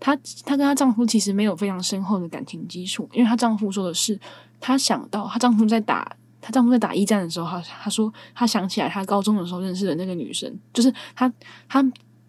[0.00, 4.18] 她她跟她丈夫其实没有非常深厚的感情基础，因为她丈夫说的是，
[4.60, 11.32] 她想到她丈夫在打她丈夫在打一战的时候，她她说她想起来她高中的时候认识的那个女生，就是她
[11.68, 11.84] 她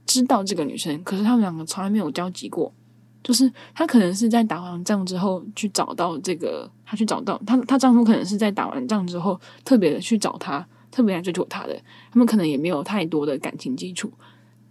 [0.05, 2.73] 知道这个女生，可是他们两个从来没有交集过。
[3.21, 11.77] 就是她可能是在打完仗之后去找到这个，她去找到她，她丈夫可能是在打完仗之后特别的去找她，特别来追求她的。
[12.12, 14.10] 他们可能也没有太多的感情基础。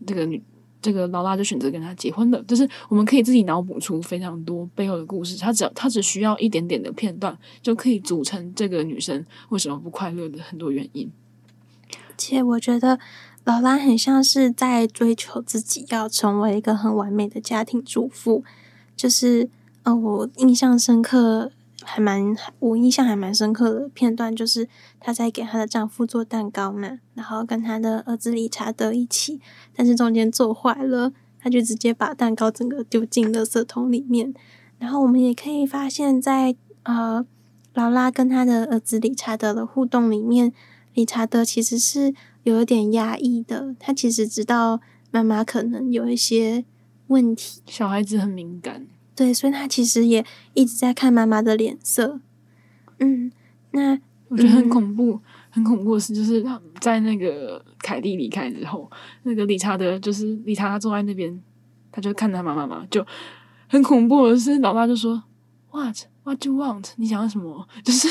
[0.07, 0.43] 这个女，
[0.81, 2.43] 这个劳拉就选择跟他结婚了。
[2.45, 5.37] 就是我们可以自己脑补出非常多背后的故事。
[5.37, 11.11] 她只要她只需要一点点的片段，就可以组成这个女生为什么不快乐的很多原因。
[12.17, 12.99] 且我觉得。
[13.45, 18.45] 劳拉很像是在追求自己要成为一个很完美的家庭主妇，
[18.95, 19.49] 就是
[19.85, 21.51] 呃，我印象深刻，
[21.89, 24.69] 还蛮我印象还蛮深刻的片段，就是
[25.01, 29.41] 她在给她的丈夫做蛋糕嘛，然后跟她的儿子理查德一起，
[29.75, 34.35] 但是中间做坏了，她就直接把蛋糕整个丢进垃圾桶里面。
[34.79, 37.27] 然后我们也可以发现在，在呃，
[37.75, 40.53] 劳拉跟她的儿子理查德的互动里面，
[40.95, 42.15] 理查德其实是。
[42.45, 46.65] 有一点压抑的，他其实知道妈妈可能有一些
[47.09, 47.61] 问题。
[47.67, 48.87] 小孩子很敏感，
[49.19, 52.21] 对，所以他其实也一直在看妈妈的脸色。
[53.01, 53.33] 嗯，
[53.73, 58.89] 那我觉得很恐怖，嗯、很恐怖的是，就是他在那个凯蒂离开之后，
[59.25, 61.43] 那个理查德就是理查他坐在那边，
[61.91, 63.05] 他就看他妈妈嘛，就
[63.67, 65.21] 很恐怖的是，老爸就说
[65.73, 66.93] ：“What？” What do you want？
[66.97, 67.67] 你想要什么？
[67.83, 68.07] 就是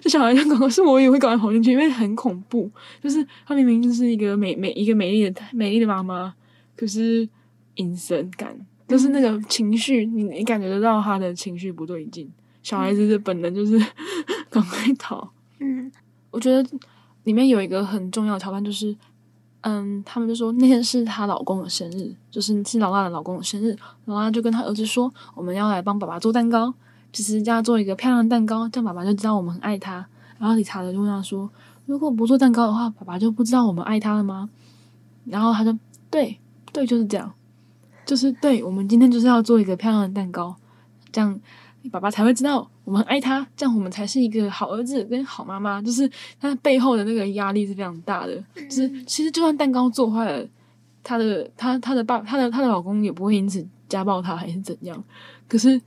[0.00, 2.70] 这小孩，刚刚是我也会赶快跑进去，因为很恐怖。
[3.02, 6.34] 就是他明明就是一个美美一个美丽的美丽的妈妈，
[6.76, 7.28] 可是
[7.74, 8.54] 阴森感，
[8.92, 12.30] 就是那个情绪，你你感觉得到他的情绪不对劲。
[12.62, 13.78] 小孩子的本能就是
[14.50, 15.26] 赶快逃。
[15.58, 15.90] 嗯，
[16.30, 16.78] 我觉得
[17.24, 18.94] 里面有一个很重要的桥段，就是
[19.62, 23.74] 嗯，他们就说那天是她老公的生日，就是是劳拉的老公的生日，
[24.04, 26.74] 劳拉就跟他儿子说，我们要来帮爸爸做蛋糕。
[27.12, 30.06] 就是要做一个漂亮的蛋糕，这样爸爸就知道我们很爱他。
[30.38, 31.50] 然后理查德就问他说
[31.84, 34.48] ：“如果不做蛋糕的话，爸爸就不知道我们爱他了吗？”
[35.28, 35.78] 然后他说
[36.10, 36.38] ：“对，
[36.72, 37.30] 对，就是这样，
[38.12, 40.54] 就是对，我们今天就是要做一个漂亮的蛋糕，
[41.10, 41.40] 这样
[41.90, 45.80] 爸爸才会知道我们爱他，这样我们才是一个好儿子跟好妈妈。
[45.80, 46.06] 就是
[46.38, 48.36] 他背后的那个压力是非常大的。
[48.54, 50.46] 就是其实就算蛋糕做坏了，
[51.02, 55.02] 他的他他的爸他的他的老公也不会因此家暴他还是怎样。
[55.48, 55.80] 可是。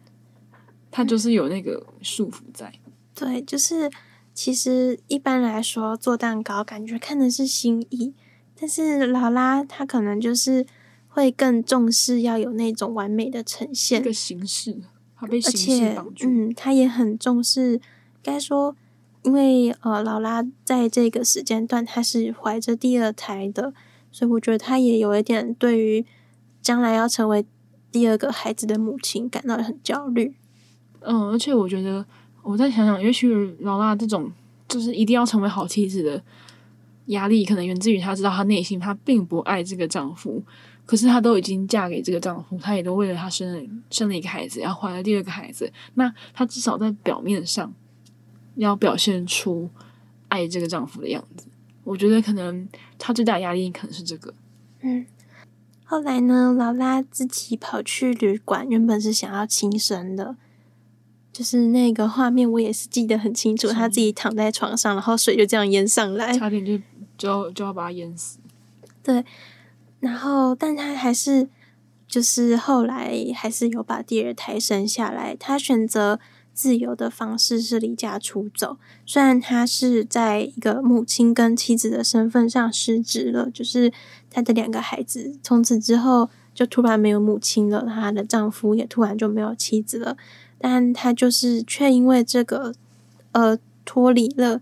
[0.97, 2.71] 他就是有那个束缚在，
[3.13, 3.91] 对，就是
[4.33, 8.13] 其实一般来说做蛋糕，感觉看的是心意，
[8.57, 10.65] 但是劳拉她可能就是
[11.15, 14.75] 会更重视要有那种完美的呈现，一个形式，
[15.15, 16.27] 她被形式绑住。
[16.27, 17.79] 嗯，他也很重视，
[18.21, 18.75] 该说，
[19.23, 23.73] 因为呃，劳拉在这个时间段她是怀着第二胎的，
[24.11, 26.05] 所以我觉得她也有一点对于
[26.61, 27.45] 将来要成为
[27.93, 30.35] 第二个孩子的母亲感到很焦虑。
[30.99, 32.05] 嗯，而且我觉得，
[32.43, 34.29] 我再想想，也许劳拉这种
[34.67, 36.21] 就是一定要成为好妻子的
[37.05, 40.43] 压力，可能源自于她知道她内心她并不爱这个丈夫，
[40.85, 47.73] 可是她都已经嫁给这个丈夫，她也都为了他生了生了一个孩子，然后怀了第二个孩子，那她至少在表面上
[48.55, 49.69] 要表现出
[50.27, 51.47] 爱这个丈夫的样子。
[51.83, 52.67] 我觉得可能
[52.97, 54.33] 她最大的压力可能是这个。
[54.81, 55.05] 嗯，
[55.83, 60.35] 后来呢，劳拉自己跑去旅馆，原本是想要轻生的。
[61.33, 63.67] 就是那个画面，我也是记得很清楚。
[63.67, 66.79] 他自己躺在床上，然后水就这样淹上来，差点就
[67.17, 68.39] 就要就要把他淹死。
[69.03, 69.21] 对，
[70.05, 71.49] 然后但他还是
[72.07, 75.35] 就是后来还是有把第二胎生下来。
[75.35, 76.19] 他选择
[76.53, 83.91] 自由的方式是离家出走，虽然他是在一个母亲跟妻子的身份上失职了，就是
[84.29, 90.15] 他的两个孩子从此之后就突然没有母亲了，他的丈夫也突然就没有妻子了。
[90.59, 92.75] 但他就是却因为这个，
[93.31, 94.61] 呃，脱离了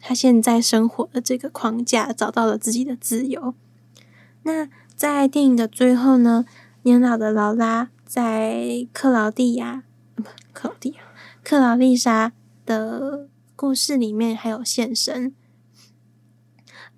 [0.00, 3.54] 他现在生活的这个框架，找到了自己的自由。
[4.42, 4.68] 那
[5.00, 6.44] 在电影的最后呢，
[6.82, 9.84] 年老的劳拉在克劳蒂亚，
[10.14, 10.96] 不，克劳蒂亚，
[11.42, 12.34] 克劳丽莎
[12.66, 15.34] 的故事里面还有现身。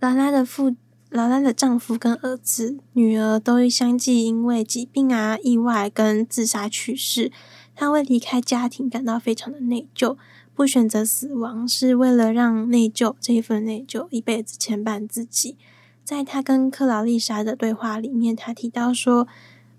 [0.01, 0.75] 劳拉的父，
[1.11, 7.31] 劳拉的丈夫跟儿子、女儿都相继因为疾病啊、意外跟自杀去世。
[7.77, 10.17] 他为离开家庭感到非常的内疚，
[10.57, 15.57] 不选择死亡是为了让内疚这一份内疚一辈子牵绊自己。
[16.05, 19.27] 在他跟克劳丽莎的对话里面，他提到说：“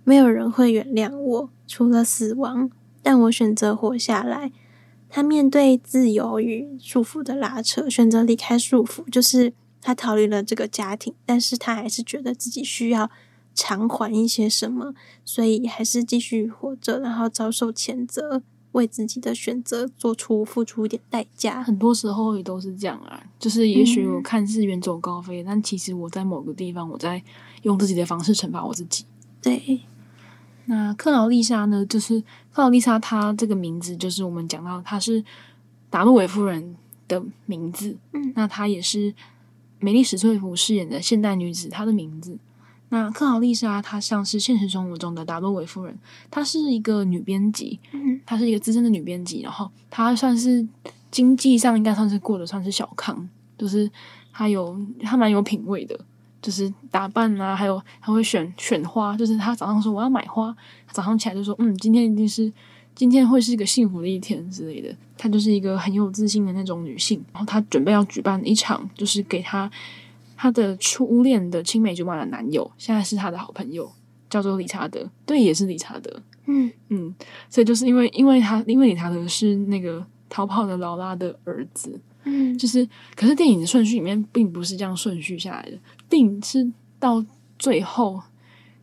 [0.04, 2.70] 没有人会原谅我，除了死亡，
[3.02, 4.52] 但我选择活下来。”
[5.10, 13.10] 他面对自由与束缚的拉扯，选择离开束缚，就是他逃离了这个家庭，但是他还是觉得自己需要。
[13.56, 18.42] 偿还一些什么，所以还是继续活着，然后遭受谴责，
[18.74, 21.64] 为自己的选择做出付出一点代价。
[21.64, 27.24] 很多时候也都是这样啊，就是也许我看似远走高飞，嗯，但其实我在某个地方，我在
[27.64, 29.06] 用自己的方式惩罚我自己。
[29.42, 29.82] 对，
[30.66, 31.86] 那克劳丽莎呢？
[31.86, 32.20] 就是
[32.52, 35.24] 克劳丽莎，她这个名字就是我们讲到，她是
[35.90, 36.76] 达洛维夫人
[37.08, 37.98] 的名字。
[38.14, 39.14] 嗯，那她也是
[39.80, 42.38] 梅丽史翠普饰演的现代女子，她的名字。
[42.94, 45.98] 那克劳丽莎，她像是现实生活中的达洛维夫人，
[46.30, 50.64] 她是一个女编辑，嗯，她是一个资深的女编辑，然后她算是
[51.10, 53.28] 经济上应该算是过得算是小康，
[53.58, 53.90] 就是
[54.32, 56.00] 她有她蛮有品味的。
[56.40, 60.56] 就是打扮啊，还有她会选选花，就是她早上说我要买花，
[60.92, 62.52] 早上起来就说嗯，今天一定是
[62.94, 64.94] 今天会是一个幸福的一天之类的。
[65.18, 67.24] 她就是一个很有自信的那种女性。
[67.32, 69.72] 然后她准备要举办一场，就是给她
[70.36, 73.92] 她的初恋的青梅竹马的男友，现在是她的好朋友，
[74.30, 76.22] 叫做理查德，对，也是理查德。
[76.46, 77.16] 嗯嗯，
[77.50, 82.00] 所以就是因为因为他因为理查德是那个逃跑的劳拉的儿子。
[82.26, 85.78] 嗯，就是，可是电影的顺序里面并不是这样顺序下来的。
[86.10, 87.24] 电影是到
[87.60, 88.22] 最后，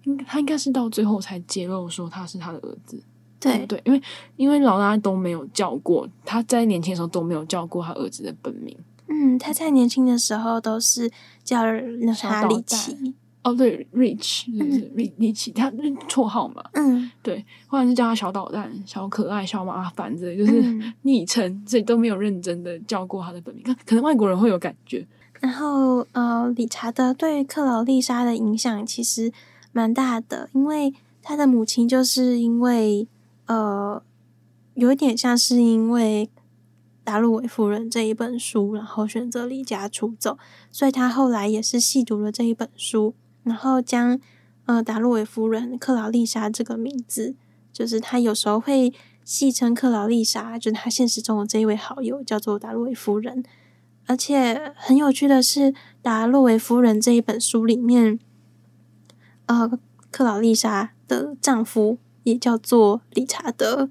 [0.05, 3.03] 应他应该是到最后才揭露说他是他的儿子。
[3.38, 4.03] 对对，因为
[4.36, 8.76] 因为劳拉都没有叫过他在年轻的时候都没有叫过他儿子的本名。
[9.12, 11.11] 嗯，他在年轻的时候都是
[11.44, 11.64] 叫
[12.00, 13.14] 那哈里奇。
[13.42, 15.70] 哦，对，Rich 就是李李奇，他
[16.06, 16.62] 绰号嘛。
[16.74, 23.64] 嗯，对，或者是叫他小捣蛋、小可爱、小麻烦之类，就是昵称，所以都没有认真的叫过他的本名。
[23.64, 25.06] 可可能外国人会有感觉。
[25.40, 29.32] 然后，呃，理查德对克劳丽莎的影响其实
[29.72, 30.92] 蛮大的，因为
[31.22, 33.08] 他的母亲就是因为，
[33.46, 34.02] 呃，
[34.74, 36.28] 有一点像是因为
[37.11, 40.38] 《达洛维夫人》这一本书，然后选择离家出走，
[40.70, 43.16] 所以他后来也是细读了这一本书。
[43.42, 44.20] 然后将
[44.66, 47.34] 呃达洛维夫人克劳丽莎这个名字，
[47.72, 48.92] 就是他有时候会
[49.24, 53.42] 戏称克劳丽莎，就是他现实中的这一位好友叫做达洛维夫人。
[54.06, 58.20] 而且很有趣的是，《达洛维夫人》这一本书里面，
[59.46, 59.68] 呃，
[60.12, 63.90] 克劳丽莎的丈夫也叫做理查德，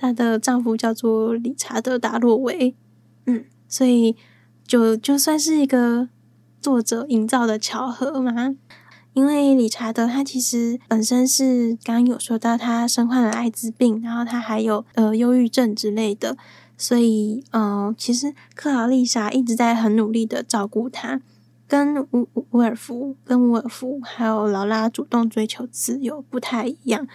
[0.00, 2.74] 她的丈夫叫做理查德达洛维。
[3.26, 4.16] 嗯，所以
[4.66, 6.08] 就就算是一个。
[6.62, 8.54] 作者营造的巧合嘛，
[9.14, 16.36] 因为理查德他其实本身是刚刚有说到他身患了艾滋病，然后他还有呃忧郁症之类的，
[16.76, 21.22] 所以嗯、呃，其实克劳丽莎一直在很努力的照顾他，
[21.66, 27.08] 跟伍伍尔夫、跟伍尔夫还有劳拉主动追求自由不太一样。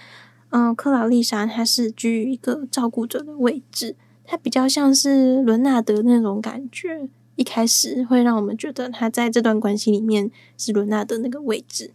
[0.56, 7.10] 嗯、呃，克劳丽莎她是居于一个照顾者的位置，她比较像是伦纳德那种感觉。
[7.36, 11.92] 一开始会让我们觉得他在这段关系里面是伦纳德那个位置，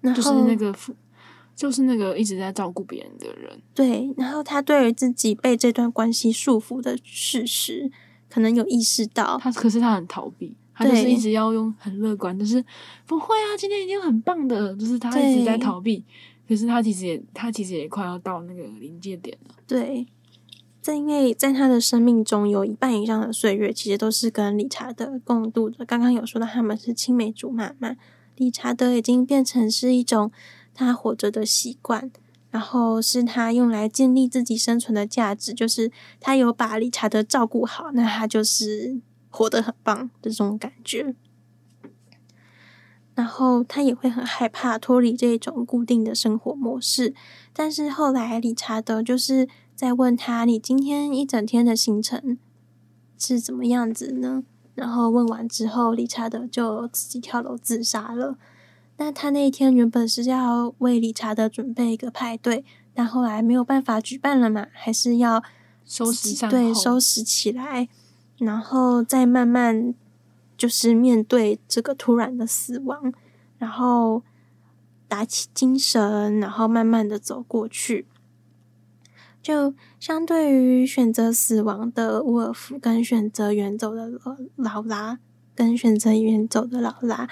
[0.00, 0.72] 然后就是那个
[1.56, 3.60] 就是那个一直在照顾别人的人。
[3.74, 7.90] 对，然后他对于自己被这段关系束缚的事实，
[8.30, 9.36] 可能有意识到。
[9.42, 12.64] 他可是他很逃避，他就是一直要用很乐观，就是
[13.04, 16.04] 不会啊，今天一定很棒的，就是他一直在逃避。
[16.48, 19.54] 可是他其实也他其实也快要到那个临界点了。
[19.66, 20.06] 对。
[20.80, 25.84] 在因为在他的生命中有一半以上的岁月，其实都是跟理查德共度的。
[25.84, 27.94] 刚刚有说到他们是青梅竹马嘛，
[28.34, 30.32] 理查德已经变成是一种
[30.74, 32.10] 他活着的习惯，
[32.50, 41.14] 然后是他用来建立自己生存的价值，就是他有把理查德照顾好，那他就是活得很棒的这种感觉。
[43.14, 47.14] 然后他也会很害怕脱离这种固定的生活模式，
[47.52, 49.48] 但是后来理查德就是。
[49.74, 52.38] 在问他，你今天一整天的行程
[53.18, 54.44] 是怎么样子呢？
[54.76, 58.36] 然后问完之后，理查德就自己跳楼自杀了。
[58.98, 65.42] 那他那一天原本是要为理查德准备一个派对，但后来没有办法举办了嘛，还是要
[65.84, 67.88] 收拾，对，收拾起来，
[68.38, 69.94] 然后再慢慢
[70.62, 73.12] 就是面对这个突然的死亡，
[73.58, 74.22] 然后
[75.08, 78.06] 打起精神，然后慢慢的走过去。
[79.42, 84.12] 就相对于选择死亡的沃尔夫，跟选择远走的
[84.54, 85.18] 劳拉，
[85.56, 87.28] 跟选择远走的劳拉，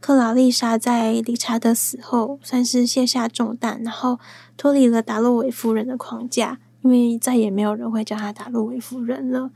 [0.00, 4.18] 克劳丽莎在理查德死后算是卸下重担，然后
[4.56, 9.50] 脱离了达洛维夫人的框架，因为再也没有人会叫她达洛维夫人了，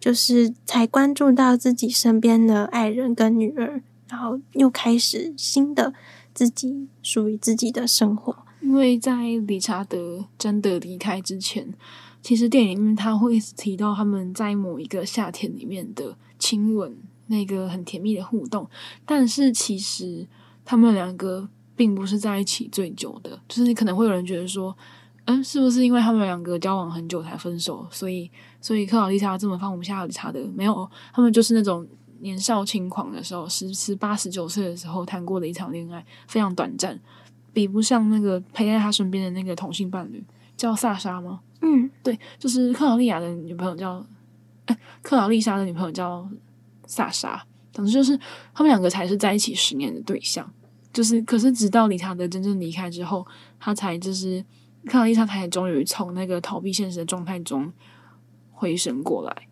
[0.00, 5.92] 就是才关注到自己身边的爱人跟女儿，然后又开始新的
[6.32, 8.36] 自己属于自己的生活。
[8.60, 9.14] 因为在
[9.46, 11.72] 理查德真的离开之前，
[12.20, 16.96] 其实电影里面他会提到他们在某一个夏天里面的亲吻，
[17.28, 18.68] 那个很甜蜜的互动。
[19.06, 20.26] 但是其实
[20.64, 24.76] 他们两个并不是在一起最久的，就是你可能会有人觉得说，
[25.30, 28.30] 嗯，是不是因为他们两个交往很久才分手，所以
[28.62, 30.40] 所以克劳丽莎这么放不下理查德？
[30.54, 31.86] 没有，他们就是那种
[32.20, 36.98] 年少轻狂的时候，十十八十九岁的时候谈过的一场恋爱，非常短暂。
[37.52, 40.24] 比不上那个陪在他身边的那个同性伴侣，
[40.56, 41.40] 叫萨莎吗？
[41.60, 44.02] 嗯，对，就是克劳利亚的女朋友叫，
[44.64, 46.26] 哎，克劳丽莎的女朋友叫
[46.86, 47.44] 萨莎。
[47.70, 48.18] 总之就是
[48.54, 50.50] 他们两个才是在一起十年的对象。
[50.90, 53.26] 就是，可是直到理查德真正离开之后，
[53.60, 54.44] 他才就是
[54.86, 57.72] 看到丽莎，他也终于从那个逃避现实的状态中
[58.52, 59.48] 回神过来，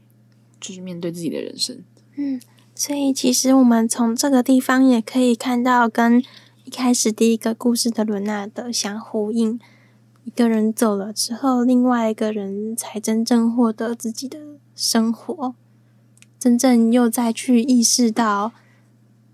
[0.61, 1.83] 就是面对自己的人生。
[2.17, 2.41] 嗯，
[2.75, 6.23] 所以其实我们从这个地方也可以看到，跟
[6.65, 9.61] 一开始第一个故事的伦纳德相呼应。
[10.25, 14.41] 一个人走了之后，另外一个人才真正获得自己的
[14.75, 15.55] 生活，
[16.37, 18.51] 真正又再去意识到，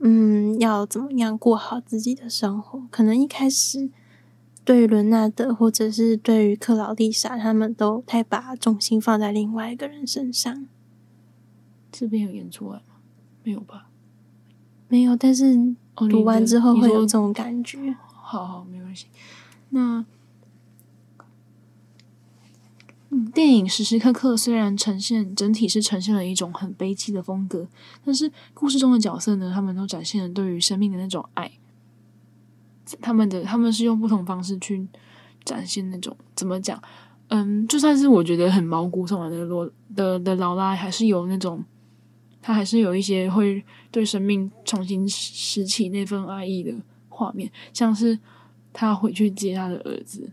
[0.00, 2.82] 嗯，要怎么样过好自己的生活。
[2.90, 3.88] 可能一开始
[4.64, 10.66] 对于伦纳德或者是对于克劳丽莎，他们都太把重心放在另外一个人身上。
[11.90, 12.94] 这边有演出来吗？
[13.42, 13.88] 没有吧？
[14.88, 15.16] 没有。
[15.16, 17.90] 但是读完之后会有这种感觉。
[17.90, 19.06] 哦、好好，没关系。
[19.70, 20.04] 那。
[23.34, 27.68] 电影时时刻刻虽然呈现整体是呈现了一种很悲凄的风格，
[28.02, 31.52] 但是故事中的角色呢，他们都展现了对于生命的那种爱。
[33.00, 34.86] 他们的他们是用不同方式去
[35.44, 36.80] 展现那种怎么讲？
[37.28, 41.64] 嗯，就算是我觉得很毛骨悚然的罗的的劳拉，还是有那种
[42.42, 46.74] 他还是有一些会对生命重新拾起那份爱意的
[47.08, 48.18] 画面，像是
[48.72, 50.30] 他回去接他的儿子。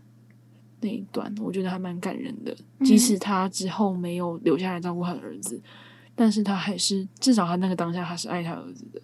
[0.82, 5.62] 那一段我觉得还蛮感人的，即使他之后没有留下来照顾他的儿子，嗯，
[6.16, 9.02] 但是他还是至少他那个当下他是爱他儿子的。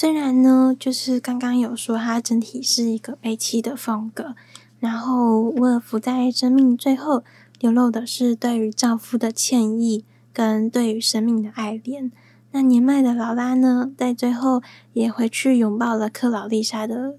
[0.00, 4.36] 虽然呢，就是刚刚有说它整体是一个悲凄的风格，
[4.78, 7.24] 然后沃尔夫在生命最后
[7.58, 12.12] 流露的是对于丈夫的歉意跟对于生命的爱恋。
[12.52, 17.16] 那年迈的劳拉呢，在最后也回去拥抱了克劳丽莎的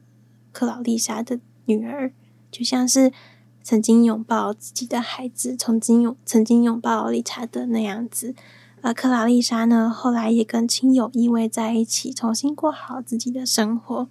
[0.53, 2.13] 克劳丽莎的女儿。
[2.49, 3.11] 就像是
[3.61, 8.34] 曾经拥抱自己的孩子，曾经拥曾经拥抱理查德那样子，
[8.82, 14.07] 而克劳丽莎呢，后来也跟亲友依偎在一起，重新过好自己的生活。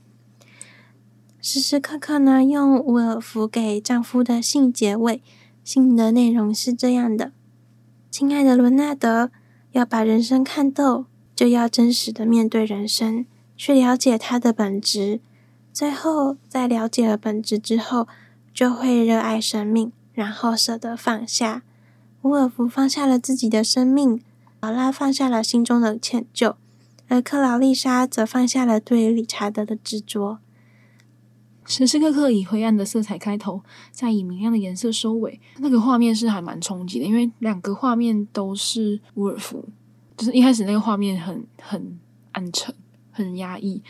[1.40, 5.22] 时时刻刻呢，用伍尔夫给丈夫的信结尾，
[5.64, 7.32] 信的内容是这样的：
[8.10, 9.30] 亲爱的伦纳德，
[9.72, 13.24] 要把人生看透，就要真实的面对人生，
[13.56, 15.20] 去了解它的本质。
[15.72, 18.06] 最后，在了解了本质之后。
[18.54, 21.62] 就会热爱生命，然后舍得放下。
[22.22, 24.20] 伍尔夫放下了自己的生命，
[24.60, 26.56] 劳拉放下了心中的歉疚，
[27.06, 30.38] 而克劳丽莎则放下了对于理查德的执着。
[31.64, 35.38] 时时刻刻以灰暗的色彩开头，再以明亮的颜色收尾。
[35.58, 39.68] 那个画面是还蛮冲击的，因为两个画面都是伍尔夫，
[40.16, 41.98] 就是一开始那个画面很很
[42.32, 42.74] 暗沉，
[43.10, 43.82] 很压抑。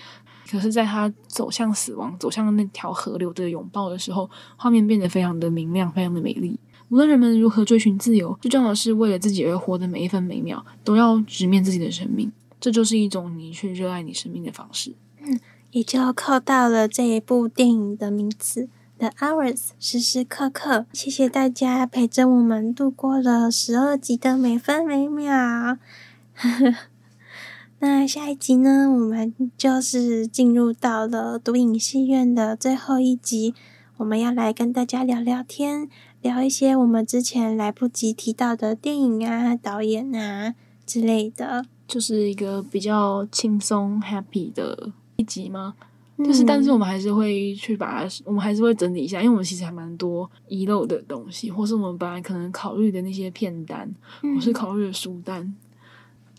[0.51, 6.59] 可是，在他走向死亡、走向那条河流的拥抱的时候，画面变得非常的明亮，非常的美丽。
[6.91, 12.33] 无论人们如何追寻自由，最重要的是为了自己而活的每一分每秒，都要直面自己的生命。
[12.61, 14.95] 这就是一种你去热爱你生命的方式。
[15.21, 15.39] 嗯，
[15.71, 18.63] 也就扣到了这一部电影的名字
[18.99, 20.87] 《The Hours》，时时刻刻。
[20.93, 25.79] 谢谢大家陪着我们度过了十二集的每分每秒。
[27.81, 33.55] 那下一集呢，我们就是进入到了读影戏院的最后一集，
[33.99, 35.89] 我们要来跟大家聊聊天，
[36.23, 40.55] 聊一些我们之前来不及提到的电影啊、导演啊
[40.85, 45.75] 之类的，就是一个比较轻松 happy 的一集吗？
[46.19, 53.89] 就是，但是我们还是会去把它，我们还是会整理一下，因为我们其实还蛮多遗漏的东西，或是我们本来可能考虑的那些片单，
[54.21, 55.55] 或是考虑的书单。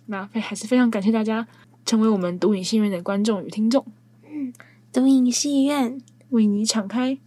[0.08, 1.48] 那非还是非常感谢大家
[1.86, 3.86] 成为我们读影戏院的观众与听众。
[4.30, 4.52] 嗯，
[4.92, 5.98] 读影戏院
[6.32, 7.18] 为你敞开